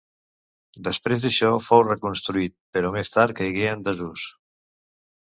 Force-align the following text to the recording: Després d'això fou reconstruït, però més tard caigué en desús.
Després 0.87 1.25
d'això 1.27 1.51
fou 1.67 1.85
reconstruït, 1.89 2.57
però 2.79 2.93
més 2.99 3.15
tard 3.19 3.39
caigué 3.45 3.71
en 3.77 3.89
desús. 3.93 4.29